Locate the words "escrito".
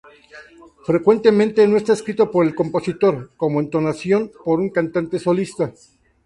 1.93-2.31